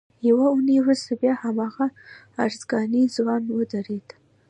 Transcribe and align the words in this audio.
یوه 0.27 0.45
اونۍ 0.53 0.77
وروسته 0.81 1.11
بیا 1.21 1.33
هماغه 1.43 1.85
ارزګانی 2.43 3.03
ځوان 3.15 3.43
ودرېد. 3.49 4.07